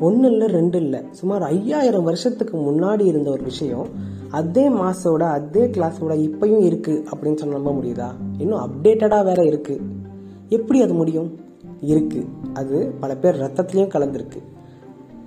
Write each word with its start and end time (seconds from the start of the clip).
ஒன்று 0.00 0.30
இல்லை 0.30 0.46
ரெண்டு 0.46 0.80
இல்லை 0.80 1.02
சுமார் 1.10 1.42
ஐயாயிரம் 1.42 2.04
வருஷத்துக்கு 2.04 2.58
முன்னாடி 2.58 3.04
இருந்த 3.06 3.30
ஒரு 3.30 3.42
விஷயம் 3.42 3.86
அதே 4.30 4.68
மாசோட 4.68 5.22
அதே 5.22 5.66
கிளாஸோட 5.66 6.18
இப்பயும் 6.18 6.62
இருக்கு 6.62 7.04
அப்படின்னு 7.16 7.36
சொல்ல 7.36 7.54
நம்ப 7.54 7.70
முடியுதா? 7.72 8.06
இன்னும் 8.38 8.58
அப்டேட்டடாக 8.58 9.24
வேற 9.24 9.44
இருக்கு. 9.44 9.80
எப்படி 10.48 10.82
அது 10.82 10.94
முடியும்? 10.94 11.38
இருக்கு. 11.80 12.24
அது 12.52 12.94
பல 13.00 13.16
பேர் 13.16 13.40
ரத்தத்துலேயும் 13.40 13.88
கலந்துருக்கு. 13.88 14.42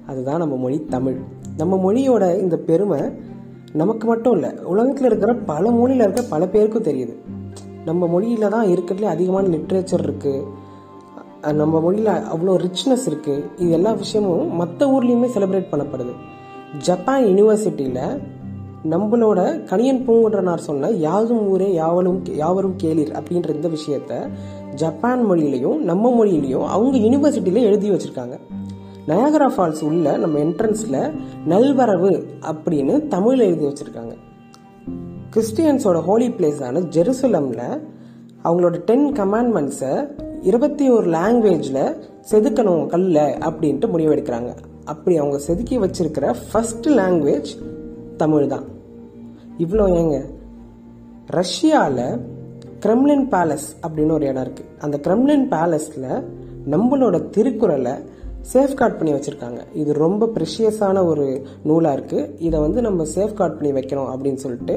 அதுதான் 0.07 0.38
நம்ம 0.38 0.55
மொழி 0.55 0.85
தமிழ். 0.85 1.17
நம்ம 1.58 1.91
மொழியோட 1.91 2.40
இந்த 2.40 2.58
பெருமை 2.58 2.99
நமக்கு 3.73 4.08
மட்டும் 4.08 4.34
இல்லை 4.34 4.49
உலகத்தில் 4.63 5.05
இருக்கிற 5.05 5.35
பல 5.35 5.71
மொழியில் 5.71 6.03
இருக்க 6.03 6.21
பல 6.30 6.48
பேருக்கும் 6.48 6.84
தெரியுது. 6.84 7.16
நம்ம 7.85 8.08
மொழியில 8.08 8.48
தான் 8.48 8.66
இருக்கிறதுலே 8.66 9.03
அதிகமான 9.03 9.48
லிட்ரேச்சர் 9.48 10.13
இருக்குது 10.13 10.44
நம்ம 11.52 11.80
மொழியில் 11.80 12.13
அவ்வளோ 12.13 12.66
ரிச்னஸ் 12.66 13.08
இருக்குது 13.08 13.44
இது 13.58 13.70
எல்லா 13.70 13.91
விஷயமும் 13.91 14.55
மற்ற 14.55 14.88
ஊர்லேயுமே 14.88 15.27
செலிப்ரேட் 15.36 15.72
பண்ணப்படுது. 15.72 16.13
ஜப்பான் 16.80 17.23
யூனிவர்சிட்டியில் 17.23 18.20
நம்மளோட 18.90 19.40
கணியன் 19.66 20.03
பூங்குன்றனார் 20.05 20.58
சொன்ன 20.58 20.90
யாதும் 20.90 21.48
ஊரே 21.48 21.73
யாவலும் 21.73 22.36
யாவரும் 22.36 22.76
கேளிர் 22.76 23.12
அப்படின்ற 23.12 23.55
இந்த 23.55 23.70
விஷயத்த 23.70 24.30
ஜப்பான் 24.76 25.31
மொழியிலையும் 25.31 25.77
நம்ம 25.77 26.26
மொழியிலையும் 26.26 26.66
அவங்க 26.66 26.98
யூனிவர்சிட்டியில 26.98 27.62
எழுதி 27.62 27.89
வச்சிருக்காங்க. 27.89 28.39
நயாகரா 29.08 29.50
ஃபால்ஸ் 29.58 29.84
உள்ள 29.84 30.17
நம்ம 30.17 30.39
என்ட்ரன்ஸில் 30.39 31.12
நல்வரவு 31.48 32.25
அப்படின்னு 32.41 33.08
தமிழ் 33.08 33.39
எழுதி 33.39 33.66
வச்சிருக்காங்க. 33.66 34.16
கிறிஸ்டியன்ஸோட 35.36 36.02
ஹோலி 36.02 36.28
பிளேஸான 36.28 36.84
ஜெருசலமில் 36.89 37.81
அவங்களோட 38.44 38.78
டென் 38.78 39.12
கமாண்ட்மெண்ட்ஸை 39.12 40.08
இருபத்தி 40.43 40.89
ஒரு 40.89 41.09
லாங்குவேஜில் 41.09 41.97
செதுக்கணும் 42.31 42.85
கல்ல 42.85 43.38
அப்படின்ட்டு 43.39 43.88
முடிவெடுக்கிறாங்க. 43.94 44.55
அப்படி 44.85 45.17
அவங்க 45.17 45.38
செதுக்கி 45.38 45.80
வச்சிருக்கிற 45.80 46.35
ஃபர்ஸ்ட் 46.52 46.89
லாங்குவேஜ் 46.89 47.52
தமிழ் 48.17 48.47
தான். 48.47 48.63
இவ்வளோ 49.58 49.85
ஏங்க? 50.00 50.17
ரஷ்யாவில் 51.27 52.19
கிரெம்லின் 52.80 53.27
பேலஸ் 53.33 53.67
அப்படின்னு 53.88 54.11
ஒரு 54.11 54.25
இடம் 54.25 54.41
இருக்கு. 54.41 54.66
அந்த 54.80 55.00
கிரெம்லின் 55.03 55.47
பேலஸில் 55.53 56.23
நம்மளோட 56.72 57.30
திருக்குறளை 57.30 57.94
சேஃப்கார்ட் 58.53 58.97
பண்ணி 58.97 59.13
வச்சுருக்காங்க. 59.13 59.59
இது 59.73 59.94
ரொம்ப 59.94 60.30
ப்ரெஷியஸான 60.35 61.05
ஒரு 61.05 61.45
நூலாக 61.63 62.00
இருக்குது 62.00 62.30
இதை 62.38 62.59
வந்து 62.59 62.81
நம்ம 62.81 63.03
சேஃப்கார்ட் 63.16 63.59
பண்ணி 63.59 63.72
வைக்கணும் 63.80 64.11
அப்படின்னு 64.13 64.44
சொல்லிட்டு 64.45 64.75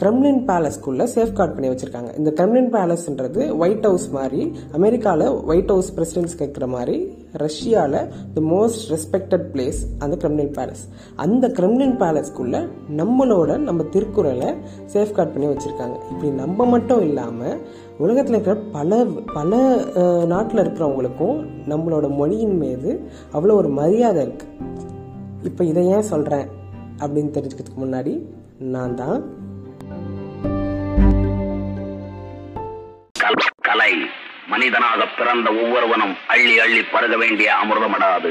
கிரெம்லின் 0.00 0.40
பேலஸ்க்குள்ள 0.48 1.02
சேஃப்கார்ட் 1.14 1.52
பண்ணி 1.56 1.68
வச்சுருக்காங்க. 1.70 2.10
இந்த 2.20 2.30
கிரெம்லின் 2.38 2.70
பேலஸ்ன்றது 2.74 3.42
ஒயிட் 3.62 3.86
ஹவுஸ் 3.88 4.06
மாதிரி 4.16 4.40
அமெரிக்காவில் 4.78 5.26
ஒயிட் 5.50 5.70
ஹவுஸ் 5.72 5.90
பிரசிடென்ட்ஸ் 5.96 6.36
கேட்குற 6.40 6.66
மாதிரி 6.66 6.96
ரஷ்யாவில் 7.42 7.98
தி 8.34 8.42
மோஸ்ட் 8.54 8.82
ரெஸ்பெக்டட் 8.92 9.44
பிளேஸ் 9.52 9.80
அந்த 9.98 10.16
கிரெம்லின் 10.22 10.50
பேலஸ் 10.56 10.82
அந்த 11.24 11.48
கிரெம்லின் 11.58 11.94
பேலஸ்க்குள்ளே 12.02 12.60
நம்மளோட 13.00 13.58
நம்ம 13.68 13.86
திருக்குறளை 13.94 14.50
சேஃப்கார்ட் 14.94 15.32
பண்ணி 15.34 15.48
வச்சுருக்காங்க. 15.52 15.96
இப்படி 16.10 16.30
நம்ம 16.42 16.66
மட்டும் 16.74 17.04
இல்லாமல் 17.08 17.56
உலகத்தில் 17.98 18.36
இருக்கிற 18.36 18.56
பல 18.76 19.04
பல 19.32 19.52
நாட்டில் 20.26 20.62
இருக்கிறவங்களுக்கும் 20.64 21.38
நம்மளோட 21.72 22.08
மொழியின் 22.20 22.58
மீது 22.64 22.92
அவ்வளோ 23.32 23.56
ஒரு 23.62 23.68
மரியாதை 23.80 24.20
இருக்குது 24.26 24.52
இப்போ 25.50 25.64
இதை 25.64 25.86
ஏன் 25.86 26.10
சொல்கிறேன் 26.12 26.46
அப்படின்னு 27.02 27.34
தெரிஞ்சுக்கிறதுக்கு 27.38 27.82
முன்னாடி 27.86 28.14
நான் 28.74 28.94
தான் 28.94 29.18
கல்- 33.74 33.78
கலை 33.78 34.06
மனிதனாக 34.48 35.04
பிறந்த 35.18 35.50
ஒவ்வொருவனும் 35.50 36.14
அள்ளி 36.28 36.58
அள்ளி 36.58 36.80
பருக 36.92 37.16
வேண்டிய 37.16 37.52
அமிர்தமடாது. 37.62 38.30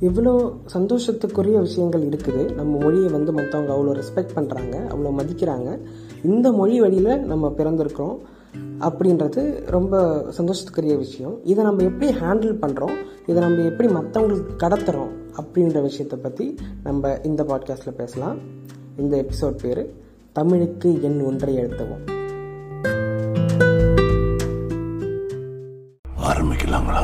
இவ்வளோ 0.00 0.56
சந்தோஷத்துக்குரிய 0.74 1.60
விஷயங்கள் 1.60 2.08
இருக்குது. 2.08 2.54
நம்ம 2.54 2.78
மொழியை 2.78 3.10
வந்து 3.10 3.32
மற்றவங்க 3.32 3.70
அவ்வளோ 3.70 4.02
ரெஸ்பெக்ட் 4.02 4.28
பண்ணுறாங்க 4.34 4.86
அவ்வளோ 4.86 5.14
மதிக்கிறாங்க. 5.18 5.78
இந்த 6.24 6.52
மொழி 6.52 6.80
வழியில் 6.80 7.20
நம்ம 7.20 7.54
பிறந்திருக்கிறோம் 7.58 8.18
அப்படின்றது 8.80 9.66
ரொம்ப 9.66 10.24
சந்தோஷத்துக்குரிய 10.38 10.96
விஷயம். 10.96 11.44
இதை 11.44 11.64
நம்ம 11.64 11.82
எப்படி 11.82 12.12
ஹேண்டில் 12.12 12.56
பண்ணுறோம் 12.60 12.96
இதை 13.26 13.42
நம்ம 13.42 13.62
எப்படி 13.62 13.92
மற்றவங்களுக்கு 13.92 14.46
கடத்துகிறோம் 14.58 15.23
அப்படின்ற 15.36 15.82
விஷயத்தை 15.82 16.18
பற்றி 16.18 16.56
நம்ம 16.82 17.18
இந்த 17.22 17.42
பாட்காஸ்ட்டில் 17.42 17.90
பேசலாம். 17.90 18.38
இந்த 18.96 19.24
எபிசோட் 19.24 19.58
பேர் 19.62 19.94
தமிழுக்கு 20.32 21.02
எண் 21.02 21.20
ஒன்றை 21.20 21.56
எழுத்தவும். 21.56 22.12
ஆரம்பிக்கலாங்களா? 26.26 27.02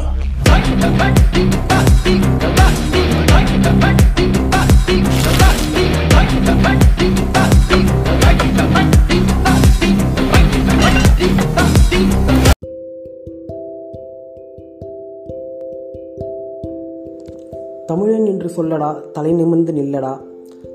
தமிழன் 18.00 18.26
என்று 18.26 18.50
சொல்லடா 18.56 19.10
தலை 19.10 19.32
நிமிர்ந்து 19.32 19.72
நில்லடா. 19.72 20.20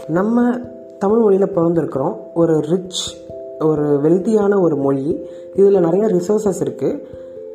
நம்ம 0.09 0.59
தமிழ் 0.99 1.19
மொழியில் 1.19 1.55
பிறந்திருக்கிறோம். 1.55 2.17
ஒரு 2.35 2.61
ரிச் 2.61 3.17
ஒரு 3.61 4.01
வெல்த்தியான 4.01 4.61
ஒரு 4.61 4.77
மொழி. 4.77 5.27
இதில் 5.55 5.81
நிறைய 5.81 6.07
ரிசோர்சஸ் 6.07 6.61
இருக்குது 6.61 7.01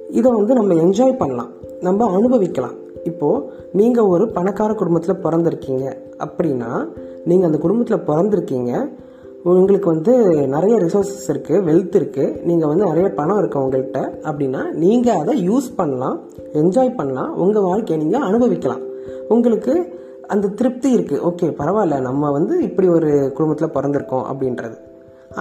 இதை 0.10 0.32
வந்து 0.32 0.54
நம்ம 0.54 0.74
என்ஜாய் 0.74 1.18
பண்ணலாம். 1.18 1.50
நம்ம 1.82 2.12
அனுபவிக்கலாம். 2.12 2.76
இப்போது 3.04 3.46
நீங்கள் 3.72 4.04
ஒரு 4.04 4.30
பணக்கார 4.30 4.74
குடும்பத்தில் 4.74 5.22
பிறந்திருக்கீங்க. 5.24 5.96
அப்படின்னா 6.18 6.88
நீங்கள் 7.26 7.46
அந்த 7.46 7.58
குடும்பத்தில் 7.58 8.08
பிறந்திருக்கீங்க. 8.08 8.90
உங்களுக்கு 9.50 9.88
வந்து 9.94 10.14
நிறைய 10.54 10.74
ரிசோர்ஸஸ் 10.84 11.30
இருக்குது 11.34 11.64
வெல்த் 11.68 11.96
இருக்குது 12.00 12.36
நீங்கள் 12.50 12.70
வந்து 12.72 12.86
நிறைய 12.90 13.08
பணம் 13.20 13.40
இருக்குது 13.42 13.64
உங்கள்கிட்ட. 13.64 14.00
அப்படின்னா 14.30 14.62
நீங்கள் 14.84 15.20
அதை 15.22 15.34
யூஸ் 15.50 15.70
பண்ணலாம் 15.80 16.18
என்ஜாய் 16.62 16.92
பண்ணலாம். 17.00 17.32
உங்கள் 17.44 17.66
வாழ்க்கையை 17.70 17.98
நீங்கள் 18.04 18.28
அனுபவிக்கலாம். 18.30 18.84
உங்களுக்கு 19.36 19.74
அந்த 20.34 20.52
திருப்தி 20.60 20.90
இருக்குது 20.98 21.24
ஓகே 21.30 21.48
பரவாயில்ல. 21.62 22.00
நம்ம 22.10 22.32
வந்து 22.38 22.56
இப்படி 22.68 22.88
ஒரு 22.98 23.12
குடும்பத்தில் 23.38 23.76
பிறந்திருக்கோம் 23.78 24.28
அப்படின்றது. 24.32 24.78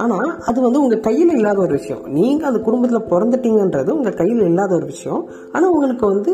ஆனால் 0.01 0.29
அது 0.49 0.57
வந்து 0.65 0.81
உங்கள் 0.81 1.05
கையில் 1.07 1.31
இல்லாத 1.37 1.59
ஒரு 1.61 1.73
விஷயம். 1.79 2.03
நீங்கள் 2.17 2.49
அந்த 2.49 2.59
குடும்பத்தில் 2.67 3.09
பிறந்துட்டீங்கன்றது 3.13 3.89
உங்கள் 3.89 4.19
கையில் 4.21 4.43
இல்லாத 4.49 4.71
ஒரு 4.75 4.85
விஷயம். 4.85 5.23
ஆனால் 5.53 5.71
உங்களுக்கு 5.75 6.05
வந்து 6.15 6.33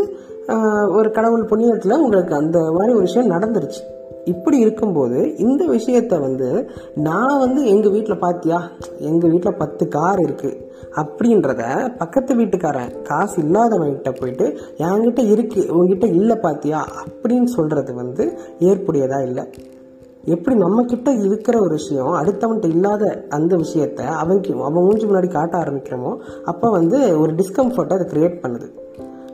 ஒரு 0.98 1.12
கடவுள் 1.12 1.48
புண்ணியத்தில் 1.52 2.02
உங்களுக்கு 2.06 2.36
அந்த 2.36 2.60
மாதிரி 2.76 2.92
ஒரு 2.98 3.06
விஷயம் 3.10 3.32
நடந்துருச்சு. 3.36 3.82
இப்படி 4.28 4.58
இருக்கும்போது 4.60 5.20
இந்த 5.38 5.66
விஷயத்த 5.66 6.20
வந்து 6.20 6.50
நான் 7.08 7.40
வந்து 7.40 7.62
எங்கள் 7.66 7.92
வீட்டில் 7.92 8.24
பார்த்தியா 8.24 8.60
எங்கள் 9.00 9.32
வீட்டில் 9.32 9.58
பத்து 9.58 9.88
கார் 9.88 10.20
இருக்குது 10.20 10.60
அப்படின்றத 10.96 11.64
பக்கத்து 11.98 12.36
வீட்டுக்காரன் 12.36 12.94
காசு 13.02 13.38
இல்லாதவன்கிட்ட 13.42 14.12
போயிட்டு 14.20 14.46
என்கிட்ட 14.78 15.24
இருக்குது 15.34 15.70
உங்ககிட்ட 15.70 16.08
இல்லை 16.20 16.38
பார்த்தியா 16.42 16.82
அப்படின்னு 17.04 17.50
சொல்கிறது 17.58 17.94
வந்து 17.94 18.26
ஏற்புடையதாக 18.60 19.28
இல்லை. 19.30 19.46
எப்படி 20.36 20.56
நம்மக்கிட்ட 20.58 21.10
இருக்கிற 21.26 21.56
ஒரு 21.62 21.74
விஷயம் 21.76 22.16
அடுத்தவன்கிட்ட 22.22 22.70
இல்லாத 22.76 23.04
அந்த 23.30 23.56
விஷயத்த 23.56 24.02
அவன் 24.24 24.42
அவன் 24.70 24.86
மூஞ்சி 24.88 25.06
முன்னாடி 25.06 25.30
காட்ட 25.32 25.54
ஆரம்பிக்கிறோமோ 25.58 26.12
அப்போ 26.46 26.70
வந்து 26.70 27.20
ஒரு 27.20 27.32
டிஸ்கம்ஃபர்ட்டை 27.34 27.98
அதை 27.98 28.08
கிரியேட் 28.14 28.42
பண்ணுது. 28.44 28.68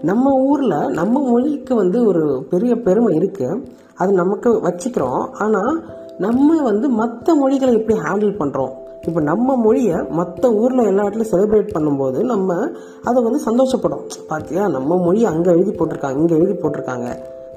நம்ம 0.02 0.32
ஊரில் 0.50 0.78
நம்ம 1.00 1.16
மொழிக்கு 1.30 1.74
வந்து 1.76 2.00
ஒரு 2.06 2.24
பெரிய 2.50 2.74
பெருமை 2.88 3.12
இருக்குது 3.20 3.62
அது 3.96 4.12
நமக்கு 4.12 4.50
வச்சுக்கிறோம். 4.52 5.26
ஆனால் 5.32 5.84
நம்ம 6.18 6.62
வந்து 6.62 6.90
மற்ற 6.90 7.36
மொழிகளை 7.36 7.74
எப்படி 7.74 8.00
ஹேண்டில் 8.00 8.40
பண்ணுறோம் 8.40 8.74
இப்போ 9.08 9.22
நம்ம 9.22 9.56
மொழியை 9.56 9.96
மற்ற 10.10 10.52
ஊரில் 10.52 10.86
எல்லா 10.86 11.04
இடத்துலையும் 11.04 11.32
செலிப்ரேட் 11.32 11.74
பண்ணும்போது 11.74 12.24
நம்ம 12.24 12.70
அதை 13.04 13.24
வந்து 13.24 13.40
சந்தோஷப்படும் 13.46 14.04
பார்த்தியா 14.30 14.70
நம்ம 14.72 14.98
மொழி 14.98 15.26
அங்கே 15.26 15.52
எழுதி 15.52 15.72
போட்டிருக்காங்க 15.72 16.18
இங்கே 16.18 16.36
எழுதி 16.36 16.54
போட்டிருக்காங்க. 16.54 17.08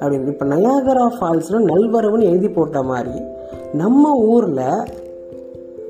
அப்படின்னு. 0.00 0.26
இப்போ 0.26 0.46
நயாகரா 0.46 1.04
ஃபால்ஸில் 1.20 1.66
நல்வரவுன்னு 1.66 2.22
எழுதி 2.22 2.48
போட்ட 2.48 2.82
மாதிரி 2.82 3.22
நம்ம 3.72 4.12
ஊரில் 4.12 4.92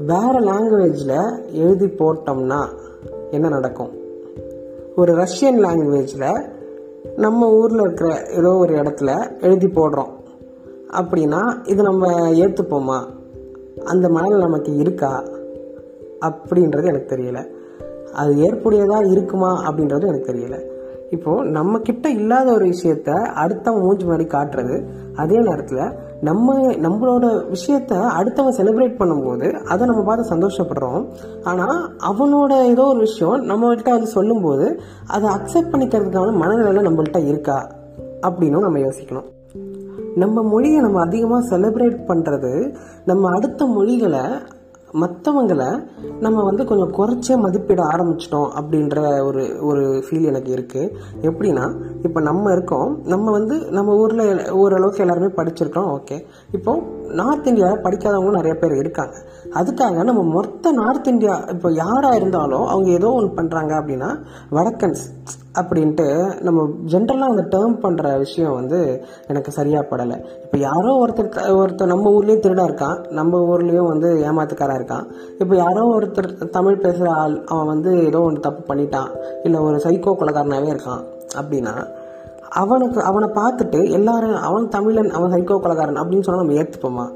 வேறு 0.06 0.40
லாங்குவேஜில் 0.40 1.40
எழுதி 1.52 1.86
போட்டோம்னா 1.86 2.60
என்ன 3.30 3.48
நடக்கும்? 3.48 3.90
ஒரு 4.96 5.12
ரஷ்யன் 5.14 5.58
லாங்குவேஜில் 5.64 6.46
நம்ம 7.16 7.50
ஊரில் 7.50 7.80
இருக்கிற 7.80 8.26
ஏதோ 8.36 8.54
ஒரு 8.54 8.74
இடத்துல 8.74 9.40
எழுதி 9.40 9.66
போடுறோம். 9.66 10.12
அப்படின்னா 11.00 11.68
இது 11.68 11.82
நம்ம 11.82 12.30
ஏற்றுப்போமா 12.30 12.98
அந்த 13.84 14.08
மனநிலை 14.08 14.40
நமக்கு 14.40 14.76
இருக்கா? 14.76 15.24
அப்படின்றது 16.20 16.86
எனக்கு 16.86 17.16
தெரியல. 17.16 17.46
அது 18.12 18.34
ஏற்புடையதாக 18.34 19.10
இருக்குமா 19.10 19.70
அப்படின்றது 19.70 20.06
எனக்கு 20.06 20.32
தெரியல. 20.32 20.74
இப்போ 21.10 21.44
நம்ம 21.44 21.78
கிட்ட 21.78 22.08
இல்லாத 22.08 22.52
ஒரு 22.52 22.66
விஷயத்த 22.66 23.10
அடுத்தவன் 23.44 23.80
மூஞ்சி 23.80 24.06
மாதிரி 24.06 24.28
காட்டுறது 24.28 24.84
அதே 25.16 25.38
நேரத்தில் 25.38 25.92
நம்ம 26.20 26.60
நம்மளோட 26.72 27.24
விஷயத்த 27.48 27.92
அடுத்தவன் 28.20 28.56
செலிப்ரேட் 28.56 28.98
பண்ணும்போது 28.98 29.52
அதை 29.52 29.86
நம்ம 29.86 30.02
பார்த்து 30.02 30.36
சந்தோஷப்படுறோம். 30.36 31.06
ஆனால் 31.44 31.96
அவனோட 32.10 32.64
ஏதோ 32.64 32.82
ஒரு 32.82 32.98
விஷயம் 32.98 33.48
நம்மகிட்ட 33.48 33.90
வந்து 33.90 34.06
சொல்லும்போது 34.06 34.80
அதை 35.06 35.28
அக்செப்ட் 35.28 35.74
பண்ணிக்கிறதுக்கான 35.74 36.32
மனநிலை 36.32 36.82
நம்மள்கிட்ட 36.84 37.26
இருக்கா? 37.26 37.70
அப்படின்னும் 38.22 38.60
நம்ம 38.60 38.78
யோசிக்கணும். 38.78 39.34
நம்ம 40.14 40.42
மொழியை 40.42 40.80
நம்ம 40.80 41.00
அதிகமாக 41.00 41.48
செலிப்ரேட் 41.50 41.98
பண்ணுறது 42.08 42.52
நம்ம 43.04 43.30
அடுத்த 43.30 43.66
மொழிகளை 43.66 44.24
மற்றவங்களை 44.94 45.68
நம்ம 46.20 46.42
வந்து 46.44 46.64
கொஞ்சம் 46.64 46.92
குறைச்சே 46.92 47.34
மதிப்பிட 47.36 47.80
ஆரம்பிச்சிட்டோம் 47.84 48.50
அப்படின்ற 48.56 48.98
ஒரு 49.22 49.42
ஒரு 49.60 49.82
ஃபீல் 50.04 50.28
எனக்கு 50.28 50.50
இருக்குது 50.56 50.92
எப்படின்னா 51.22 51.64
இப்போ 52.02 52.20
நம்ம 52.20 52.52
இருக்கோம் 52.52 52.90
நம்ம 53.06 53.30
வந்து 53.30 53.56
நம்ம 53.70 53.96
ஊரில் 53.96 54.24
ஓரளவுக்கு 54.54 55.04
எல்லாருமே 55.04 55.30
படிச்சிருக்கோம் 55.36 55.90
ஓகே 55.92 56.18
இப்போது 56.52 56.95
நார்த் 57.14 57.46
இந்தியாவில் 57.46 57.82
படிக்காதவங்களும் 57.82 58.38
நிறைய 58.40 58.54
பேர் 58.58 58.74
இருக்காங்க. 58.74 59.16
அதுக்காக 59.54 60.04
நம்ம 60.04 60.22
மொத்த 60.22 60.72
நார்த் 60.72 61.08
இந்தியா 61.08 61.34
இப்போ 61.48 61.68
யாராக 61.72 62.16
இருந்தாலும் 62.16 62.66
அவங்க 62.66 62.90
ஏதோ 62.90 63.10
ஒன்று 63.10 63.36
பண்ணுறாங்க 63.38 63.72
அப்படின்னா 63.80 64.10
வடக்கன்ஸ் 64.50 65.04
அப்படின்ட்டு 65.60 66.06
நம்ம 66.40 66.62
ஜென்ரலாக 66.92 67.32
அந்த 67.32 67.44
டேர்ம் 67.56 67.76
பண்ணுற 67.82 68.18
விஷயம் 68.18 68.54
வந்து 68.54 68.78
எனக்கு 69.26 69.50
சரியாக 69.50 69.88
படலை. 69.90 70.16
இப்போ 70.44 70.58
யாரோ 70.58 70.90
ஒருத்தர் 71.04 71.56
ஒருத்தர் 71.62 71.92
நம்ம 71.94 72.10
ஊர்லேயும் 72.10 72.44
திருடா 72.46 72.64
இருக்கான் 72.64 72.98
நம்ம 73.10 73.38
ஊர்லேயும் 73.38 73.90
வந்து 73.92 74.08
ஏமாத்துக்காராக 74.28 74.78
இருக்கான். 74.80 75.06
இப்போ 75.38 75.56
யாரோ 75.56 75.84
ஒருத்தர் 75.98 76.50
தமிழ் 76.50 76.78
பேசுகிற 76.78 77.10
ஆள் 77.12 77.44
அவன் 77.44 77.66
வந்து 77.66 77.92
ஏதோ 78.04 78.20
ஒன்று 78.20 78.40
தப்பு 78.40 78.74
பண்ணிட்டான் 78.74 79.10
இல்லை 79.42 79.60
ஒரு 79.60 79.76
சைக்கோ 79.76 80.14
கொலகாரனாகவே 80.22 80.74
இருக்கான் 80.76 81.04
அப்படின்னா 81.36 81.74
அவனுக்கு 82.50 83.00
அவனை 83.00 83.28
பார்த்துட்டு 83.28 83.90
எல்லாரும் 83.90 84.34
அவன் 84.34 84.68
தமிழன் 84.68 85.10
அவன் 85.10 85.32
சைக்கோ 85.32 85.60
கொலகாரன் 85.60 85.96
அப்படின்னு 85.96 86.20
சொன்னால் 86.20 86.46
நம்ம 86.46 86.52
ஏற்றுப்போமா 86.52 87.06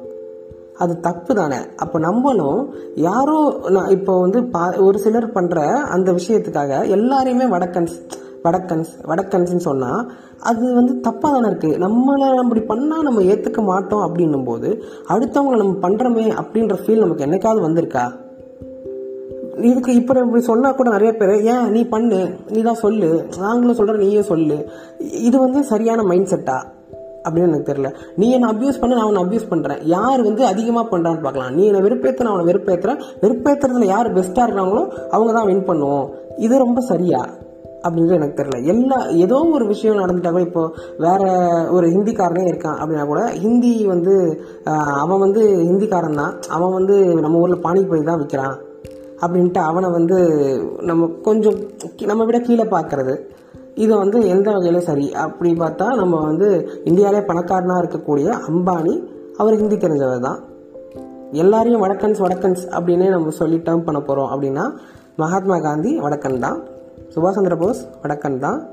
அது 0.79 1.01
தப்பு 1.01 1.35
தானே. 1.35 1.57
அப்போ 1.77 1.99
நம்மளும் 1.99 2.73
யாரோ 2.95 3.63
நான் 3.69 3.91
இப்போ 3.91 4.21
வந்து 4.21 4.45
பா 4.45 4.73
ஒரு 4.77 4.99
சிலர் 4.99 5.33
பண்ணுற 5.33 5.61
அந்த 5.89 6.13
விஷயத்துக்காக 6.13 6.87
எல்லாரையுமே 6.89 7.49
வடக்கன்ஸ் 7.49 8.01
வடக்கன்ஸ் 8.43 8.91
வடக்கன்ஸ்னு 9.05 9.57
சொன்னால் 9.57 10.11
அது 10.41 10.75
வந்து 10.75 11.01
தப்பாக 11.01 11.33
தானே 11.33 11.49
இருக்குது 11.49 11.77
நம்மளை 11.77 12.39
அப்படி 12.39 12.61
பண்ணால் 12.61 13.03
நம்ம 13.03 13.21
ஏற்றுக்க 13.21 13.63
மாட்டோம் 13.63 14.01
அப்படின்னும் 14.01 14.45
போது 14.45 14.83
அடுத்தவங்களை 15.09 15.59
நம்ம 15.59 15.89
பண்ணுறோமே 15.89 16.29
அப்படின்ற 16.31 16.75
ஃபீல் 16.75 16.99
நமக்கு 16.99 17.27
என்னைக்காவது 17.27 17.61
வந்திருக்கா? 17.67 18.05
இதுக்கு 19.69 19.93
இப்போ 20.01 20.13
இப்படி 20.25 20.43
சொன்னால் 20.49 20.77
கூட 20.79 20.89
நிறைய 20.97 21.11
பேர் 21.21 21.33
ஏன் 21.55 21.67
நீ 21.77 21.81
பண்ணு 21.95 22.21
நீ 22.55 22.61
தான் 22.69 22.83
சொல்லு 22.85 23.09
நாங்களும் 23.45 23.79
சொல்கிறோம் 23.79 24.05
நீயே 24.05 24.23
சொல்லு. 24.33 24.59
இது 25.29 25.37
வந்து 25.47 25.63
சரியான 25.73 26.05
மைண்ட் 26.11 26.31
செட்டா 26.33 26.59
அப்படின்னு 27.25 27.49
எனக்கு 27.51 27.71
தெரியல. 27.71 27.91
நீ 28.21 28.27
என்னை 28.37 28.49
அப்யூஸ் 28.53 28.81
பண்ண 28.81 28.97
நான் 28.97 29.07
அவனை 29.07 29.23
அப்யூஸ் 29.25 29.51
பண்ணுறேன் 29.51 29.83
யார் 29.95 30.21
வந்து 30.29 30.43
அதிகமாக 30.53 30.87
பண்ணுறான்னு 30.93 31.25
பார்க்கலாம். 31.27 31.53
நீ 31.57 31.63
என்னை 31.71 31.83
வெறுப்பேற்ற 31.87 32.25
நான் 32.25 32.35
அவனை 32.35 32.49
வெறுப்பேற்றுறேன் 32.51 33.03
வெறுப்பேற்றுறதுல 33.25 33.89
யார் 33.95 34.17
பெஸ்ட்டாக 34.17 34.49
இருக்காங்களோ 34.49 34.83
அவங்க 35.15 35.31
தான் 35.39 35.49
வின் 35.51 35.69
பண்ணுவோம். 35.71 36.09
இது 36.47 36.65
ரொம்ப 36.65 36.81
சரியா? 36.93 37.23
அப்படின்றது 37.85 38.17
எனக்கு 38.19 38.39
தெரியல. 38.39 38.59
எல்லா 38.73 38.97
ஏதோ 39.25 39.37
ஒரு 39.57 39.67
விஷயம் 39.71 40.01
நடந்துட்டா 40.03 40.31
கூட 40.33 40.43
இப்போ 40.49 40.63
வேற 41.05 41.21
ஒரு 41.77 41.87
ஹிந்திக்காரனே 41.95 42.43
இருக்கான் 42.49 42.79
அப்படின்னா 42.81 43.05
கூட 43.13 43.21
ஹிந்தி 43.45 43.71
வந்து 43.93 44.15
அவன் 45.03 45.23
வந்து 45.25 45.43
ஹிந்திக்காரன் 45.69 46.21
தான். 46.23 46.35
அவன் 46.57 46.77
வந்து 46.79 46.97
நம்ம 47.25 47.41
ஊரில் 47.45 47.65
பானிபூரி 47.69 48.03
தான் 48.11 48.21
விற்கிறான் 48.23 48.59
அப்படின்ட்டு 49.21 49.59
அவனை 49.59 49.91
வந்து 49.91 50.19
நம்ம 50.81 51.07
கொஞ்சம் 51.07 51.59
நம்ம 52.07 52.25
விட 52.25 52.41
கீழே 52.41 52.63
பார்க்கறது. 52.63 53.21
இது 53.75 53.97
வந்து 53.97 54.29
எந்த 54.29 54.51
வகையில் 54.51 54.81
சரி. 54.81 55.13
அப்படி 55.13 55.53
பார்த்தா 55.53 55.87
நம்ம 55.95 56.21
வந்து 56.21 56.71
இந்தியாவிலே 56.85 57.21
பணக்காரனாக 57.25 57.83
இருக்கக்கூடிய 57.83 58.35
அம்பானி 58.49 59.05
அவர் 59.37 59.57
ஹிந்தி 59.57 59.77
தெரிஞ்சவர் 59.77 60.21
தான். 60.21 60.41
எல்லாரையும் 61.33 61.83
வடக்கன்ஸ் 61.83 62.21
வடக்கன்ஸ் 62.25 62.63
அப்படின்னே 62.71 63.09
நம்ம 63.09 63.31
சொல்லி 63.31 63.57
டேர்ம் 63.57 63.85
பண்ண 63.85 64.01
போகிறோம் 64.01 64.31
அப்படின்னா 64.35 64.73
மகாத்மா 65.17 65.59
காந்தி 65.61 66.01
வடக்கன் 66.01 66.39
தான் 66.39 66.59
சுபாஷ் 67.15 67.31
சந்திர 67.31 67.57
போஸ் 67.57 67.89
வடக்கன் 68.03 68.39
தான் 68.39 68.69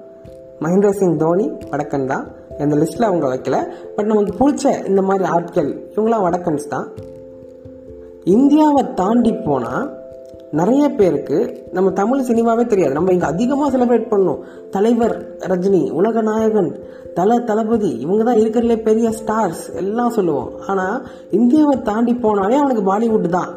மகேந்திர 0.62 0.90
சிங் 0.90 1.18
தோனி 1.18 1.52
வடக்கன் 1.72 2.06
தான். 2.06 2.28
இந்த 2.60 2.76
லிஸ்ட்டில் 2.76 3.08
அவங்க 3.10 3.28
வைக்கல. 3.28 3.58
பட் 3.96 4.06
நமக்கு 4.06 4.32
பிடிச்ச 4.40 4.88
இந்த 4.88 5.02
மாதிரி 5.02 5.24
ஆட்கள் 5.24 5.92
இவங்களாம் 5.96 6.26
வடக்கன்ஸ் 6.28 6.68
தான். 6.68 6.88
இந்தியாவை 8.24 8.94
தாண்டி 8.94 9.34
போனால் 9.34 9.97
நிறைய 10.52 10.84
பேருக்கு 10.96 11.38
நம்ம 11.72 11.92
தமிழ் 11.92 12.28
சினிமாவே 12.28 12.64
தெரியாது. 12.68 12.94
நம்ம 12.94 13.12
இங்கே 13.12 13.26
அதிகமாக 13.26 13.70
செலிப்ரேட் 13.74 14.12
பண்ணோம். 14.12 14.42
தலைவர் 14.72 15.16
ரஜினி 15.52 15.92
உலக 15.92 16.22
நாயகன் 16.22 16.70
தல 17.14 17.40
தளபதி 17.40 17.92
இவங்க 18.04 18.24
தான் 18.24 18.42
இருக்கிறதுலே 18.42 18.78
பெரிய 18.84 19.10
ஸ்டார்ஸ் 19.20 19.64
எல்லாம் 19.76 20.16
சொல்லுவோம். 20.18 20.52
ஆனால் 20.68 20.98
இந்தியாவை 21.30 21.82
தாண்டி 21.82 22.14
போனாலே 22.14 22.60
அவனுக்கு 22.62 22.84
பாலிவுட் 22.92 23.30
தான். 23.30 23.52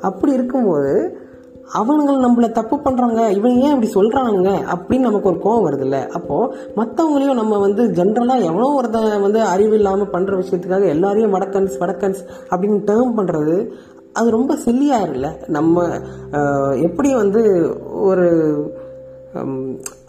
அப்படி 0.00 0.32
இருக்கும்போது 0.32 0.92
அவனுங்கள் 1.78 2.24
நம்மள 2.24 2.52
தப்பு 2.52 2.76
பண்ணுறாங்க 2.76 3.20
இவங்க 3.38 3.64
ஏன் 3.64 3.72
இப்படி 3.74 3.88
சொல்கிறாங்க 3.96 4.50
அப்படின்னு 4.74 5.08
நமக்கு 5.08 5.30
ஒரு 5.30 5.40
கோவம் 5.44 5.66
வருதுல்ல. 5.66 5.98
அப்போது 6.08 6.52
மற்றவங்களையும் 6.76 7.40
நம்ம 7.40 7.58
வந்து 7.58 7.84
ஜென்ரலாக 7.98 8.48
எவ்வளோ 8.50 8.68
ஒருத்தன் 8.78 9.24
வந்து 9.26 9.40
அறிவு 9.54 9.74
இல்லாமல் 9.74 10.12
பண்ணுற 10.14 10.34
விஷயத்துக்காக 10.42 10.86
எல்லாரையும் 10.96 11.34
வடக்கன்ஸ் 11.36 11.76
வடக்கன்ஸ் 11.82 12.22
அப்படின்னு 12.50 12.80
டேர்ம் 12.90 13.18
பண்ணுறது 13.18 13.56
அது 14.16 14.30
ரொம்ப 14.30 14.54
சில்லியாக 14.64 15.10
இல்லை 15.12 15.30
நம்ம 15.46 15.86
எப்படி 16.82 17.14
வந்து 17.14 17.42
ஒரு 18.02 18.26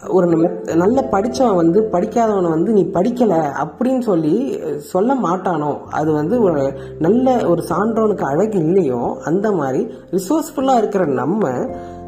ஒரு 0.08 0.26
நல்ல- 0.74 1.02
படித்தவன் 1.04 1.56
வந்து 1.56 1.88
படிக்காதவனை 1.92 2.48
வந்து 2.48 2.72
நீ 2.72 2.82
படிக்கலை 2.94 3.40
அப்படின்னு 3.64 4.00
சொல்லி 4.00 4.34
சொல்ல 4.78 5.14
மாட்டானோ? 5.14 5.78
அது 5.90 6.12
வந்து 6.12 6.42
ஒரு 6.42 6.62
நல்ல 6.98 7.46
ஒரு 7.46 7.62
சான்றவனுக்கு 7.68 8.24
அழகு 8.24 8.58
இல்லையோ? 8.58 9.00
அந்த 9.24 9.52
மாதிரி 9.52 9.80
ரிசோர்ஸ்ஃபுல்லாக 10.10 10.78
இருக்கிற 10.78 11.04
நம்ம 11.04 11.42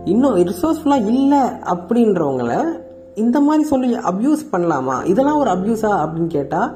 இன்னும் 0.04 0.36
ரிசோர்ஸ்ஃபுல்லாக 0.36 1.06
இல்லை 1.06 1.42
அப்படின்றவங்கள 1.72 2.52
இந்த 3.14 3.40
மாதிரி 3.40 3.64
சொல்லி 3.64 3.90
அப்யூஸ் 4.10 4.44
பண்ணலாமா? 4.52 5.04
இதெல்லாம் 5.04 5.38
ஒரு 5.38 5.50
அப்யூஸா 5.50 5.90
அப்படின்னு 6.02 6.26
கேட்டால் 6.26 6.70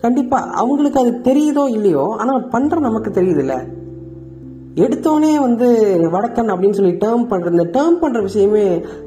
கண்டிப்பாக 0.00 0.50
அவங்களுக்கு 0.52 1.00
அது 1.00 1.12
தெரியுதோ 1.24 1.68
இல்லையோ? 1.68 2.14
ஆனால் 2.18 2.48
பண்ணுற 2.48 2.78
நமக்கு 2.78 3.10
தெரியுதுல்ல. 3.10 3.73
எடுத்தோடனே 4.74 5.40
வந்து 5.40 5.66
வடக்கன் 6.10 6.48
அப்படின்னு 6.48 6.70
சொல்லி 6.70 6.92
டேர்ம் 6.92 7.28
பண்ற 7.28 7.50
இந்த 7.50 7.64
டேர்ம் 7.72 8.00
பண்ற 8.00 8.20
விஷயமே 8.20 8.64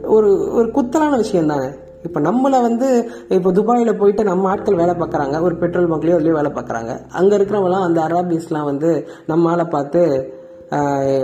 ஒரு 0.08 0.54
ஒரு 0.54 0.72
குத்தலான 0.72 1.16
விஷயம் 1.18 1.48
தானே 1.48 1.68
இப்போ 2.04 2.20
நம்மளை 2.20 2.62
வந்து 2.62 2.88
இப்போ 3.30 3.52
துபாயில 3.52 3.98
போயிட்டு 3.98 4.24
நம்ம 4.24 4.50
ஆட்கள் 4.50 4.76
வேலை 4.76 4.96
பார்க்குறாங்க 4.96 5.42
ஒரு 5.42 5.56
பெட்ரோல் 5.56 5.90
பங்க்லயோ 5.90 6.16
அதுலயோ 6.16 6.32
வேலை 6.32 6.52
பார்க்குறாங்க 6.52 6.92
அங்க 7.12 7.38
இருக்கிறவங்களாம் 7.38 7.82
அந்த 7.82 8.02
அராபிஸ்லாம் 8.02 8.64
வந்து 8.64 9.08
நம்ம 9.26 9.50
ஆளை 9.50 9.66
பார்த்து 9.66 10.02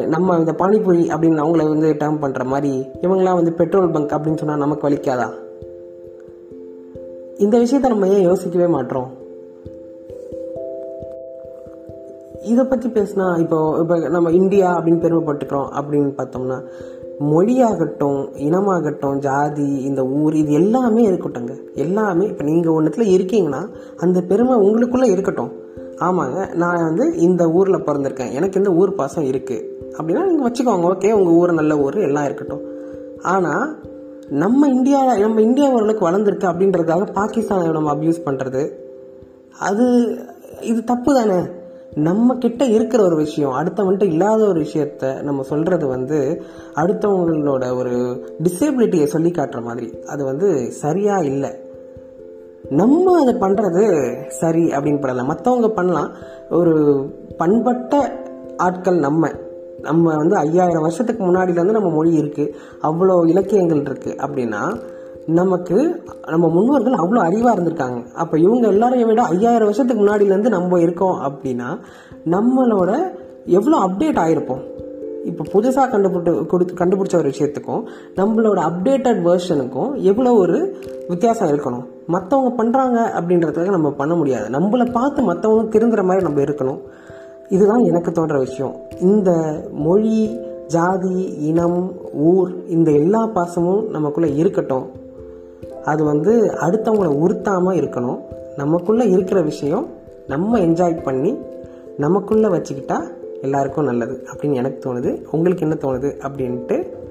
நம்ம 0.06 0.38
இந்த 0.38 0.51
பானிபூரி 0.51 1.08
அப்படின்னு 1.08 1.44
அவங்கள 1.44 1.70
வந்து 1.70 1.94
டேர்ம் 1.94 2.20
பண்ற 2.20 2.44
மாதிரி 2.44 2.74
இவங்களாம் 3.01 3.34
வந்து 3.34 3.53
பெட்ரோல் 3.53 3.91
பங்க் 3.91 4.13
அப்படின்னு 4.13 4.38
சொன்னா 4.38 4.56
நமக்கு 4.56 4.89
வலிக்காதா? 4.89 5.27
இந்த 7.38 7.58
விஷயத்த 7.58 7.88
நம்ம 7.88 8.08
ஏன் 8.08 8.22
யோசிக்கவே 8.22 8.65
மாட்டோம் 8.65 9.10
இதை 12.52 12.64
பற்றி 12.66 12.90
பேசினா 12.90 13.26
இப்போ 13.40 13.58
இப்போ 13.82 13.96
நம்ம 14.16 14.32
இந்தியா 14.32 14.70
அப்படின்னு 14.78 15.04
பெருமைப்பட்டுக்கிறோம் 15.06 15.70
அப்படின்னு 15.80 16.12
பார்த்தோம்னா 16.20 16.58
மொழியாகட்டும் 17.32 18.22
இனமாகட்டும் 18.48 19.18
ஜாதி 19.26 19.68
இந்த 19.90 20.02
ஊர் 20.20 20.34
இது 20.34 20.52
எல்லாமே 20.54 21.04
இருக்கட்டும்ங்க. 21.10 21.56
எல்லாமே 21.74 22.26
இப்போ 22.28 22.44
நீங்கள் 22.44 22.74
ஒன்றுத்தில் 22.74 23.12
இருக்கீங்கன்னா 23.16 23.62
அந்த 23.98 24.22
பெருமை 24.22 24.56
உங்களுக்குள்ளே 24.68 25.10
இருக்கட்டும். 25.16 25.52
ஆமாங்க 26.00 26.56
நான் 26.56 26.84
வந்து 26.84 27.06
இந்த 27.28 27.44
ஊரில் 27.50 27.86
பிறந்திருக்கேன். 27.88 28.32
எனக்கு 28.32 28.60
இந்த 28.62 28.72
ஊர் 28.74 28.98
பாசம் 29.00 29.24
இருக்குது 29.24 29.66
அப்படின்னா 29.98 30.24
நீங்கள் 30.30 30.48
வச்சுக்கோங்க 30.48 30.92
ஓகே 30.94 31.12
உங்கள் 31.12 31.34
ஊர் 31.34 31.54
நல்ல 31.54 31.78
ஊர் 31.78 31.98
எல்லாம் 32.10 32.26
இருக்கட்டும். 32.26 32.64
ஆனால் 33.34 33.66
நம்ம 34.44 34.68
இந்தியா 34.68 35.00
நம்ம 35.18 35.42
இந்தியா 35.42 35.68
ஓரளவுக்கு 35.72 36.08
வளர்ந்துருக்கு 36.10 36.52
அப்படின்றதுக்காக 36.52 37.08
பாகிஸ்தானை 37.20 37.72
நம்ம 37.72 37.94
அப்யூஸ் 37.96 38.26
பண்ணுறது 38.26 38.64
அது 39.60 39.86
இது 40.62 40.84
தப்பு 40.84 41.12
தானே? 41.14 41.38
நம்ம 41.96 42.36
கிட்ட 42.36 42.66
இருக்கிற 42.66 43.04
ஒரு 43.04 43.16
விஷயம் 43.16 43.52
அடுத்தவங்கள்ட்ட 43.52 44.04
இல்லாத 44.04 44.48
ஒரு 44.48 44.60
விஷயத்த 44.60 45.22
நம்ம 45.22 45.42
சொல்றது 45.42 45.88
வந்து 45.88 46.44
அடுத்தவங்களோட 46.76 47.76
ஒரு 47.76 48.26
டிசேபிலிட்டியை 48.44 49.04
சொல்லி 49.04 49.32
காட்டுற 49.32 49.62
மாதிரி. 49.62 49.94
அது 50.08 50.24
வந்து 50.24 50.72
சரியா 50.72 51.18
இல்லை. 51.18 51.50
நம்ம 52.70 53.22
அதை 53.22 53.34
பண்றது 53.34 54.14
சரி 54.30 54.60
அப்படின்னு 54.60 55.00
படல 55.00 55.24
மற்றவங்க 55.24 55.68
பண்ணலாம். 55.68 56.12
ஒரு 56.50 57.06
பண்பட்ட 57.38 58.24
ஆட்கள் 58.58 59.00
நம்ம. 59.00 59.30
நம்ம 59.82 60.16
வந்து 60.16 60.36
ஐயாயிரம் 60.36 60.82
வருஷத்துக்கு 60.82 61.24
முன்னாடில 61.24 61.54
வந்து 61.54 61.74
நம்ம 61.74 61.90
மொழி 61.90 62.14
இருக்கு. 62.14 62.56
அவ்வளோ 62.84 63.30
இலக்கியங்கள் 63.30 63.82
இருக்கு. 63.82 64.16
அப்படின்னா 64.18 64.82
நமக்கு 65.25 66.03
நம்ம 66.27 66.48
முன்னோர்கள் 66.48 66.94
அவ்வளோ 66.94 67.22
அறிவாக 67.30 67.56
இருந்திருக்காங்க. 67.58 68.13
அப்போ 68.13 68.39
இவங்க 68.39 68.68
எல்லாரையும் 68.68 69.08
விட 69.08 69.22
ஐயாயிரம் 69.22 69.63
வருஷத்துக்கு 69.63 70.03
முன்னாடியிலேருந்து 70.03 70.50
நம்ம 70.50 70.80
இருக்கோம் 70.80 71.20
அப்படின்னா 71.22 71.80
நம்மளோட 72.30 73.13
எவ்வளோ 73.46 73.77
அப்டேட் 73.77 74.20
ஆகிருப்போம் 74.20 74.72
இப்போ 75.25 75.44
புதுசாக 75.53 75.89
கண்டுபிடி 75.89 76.46
கொடுத்து 76.46 76.74
கண்டுபிடிச்ச 76.74 77.15
ஒரு 77.15 77.30
விஷயத்துக்கும் 77.30 77.84
நம்மளோட 78.15 78.60
அப்டேட்டட் 78.70 79.20
வேர்ஷனுக்கும் 79.27 80.01
எவ்வளோ 80.01 80.34
ஒரு 80.34 80.77
வித்தியாசம் 81.08 81.50
இருக்கணும். 81.50 81.86
மற்றவங்க 82.08 82.51
பண்ணுறாங்க 82.58 82.98
அப்படின்றதுக்காக 83.20 83.70
நம்ம 83.70 83.92
பண்ண 83.92 84.15
முடியாது. 84.15 84.60
நம்மளை 84.60 84.92
பார்த்து 84.92 85.34
மற்றவங்க 85.34 85.65
திருந்துற 85.65 86.03
மாதிரி 86.03 86.25
நம்ம 86.25 86.42
இருக்கணும். 86.42 86.80
இதுதான் 87.50 87.80
எனக்கு 87.80 88.12
தோன்ற 88.12 88.38
விஷயம். 88.38 88.75
இந்த 89.00 89.62
மொழி 89.72 90.39
ஜாதி 90.68 91.24
இனம் 91.39 91.92
ஊர் 92.13 92.68
இந்த 92.68 92.92
எல்லா 92.92 93.27
பாசமும் 93.27 93.89
நமக்குள்ளே 93.89 94.36
இருக்கட்டும். 94.36 95.01
அது 95.84 96.04
வந்து 96.04 96.44
அடுத்தவங்களை 96.44 97.08
உறுத்தாமல் 97.08 97.78
இருக்கணும். 97.78 98.20
நமக்குள்ளே 98.58 99.10
இருக்கிற 99.10 99.42
விஷயம் 99.42 99.88
நம்ம 100.28 100.60
என்ஜாய் 100.60 101.04
பண்ணி 101.04 101.38
நமக்குள்ளே 101.98 102.48
வச்சுக்கிட்டா 102.48 103.00
எல்லாருக்கும் 103.42 103.86
நல்லது 103.86 104.25
அப்படின்னு 104.34 104.54
எனக்கு 104.54 104.80
தோணுது. 104.80 105.25
உங்களுக்கு 105.32 105.68
என்ன 105.68 105.78
தோணுது 105.82 106.12
அப்படின்ட்டு 106.20 107.02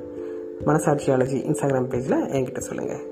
மனசாட்சியாலஜி 0.67 1.39
இன்ஸ்டாகிராம் 1.51 1.91
பேஜில் 1.91 2.27
என்கிட்ட 2.29 2.59
சொல்லுங்கள் 2.59 3.12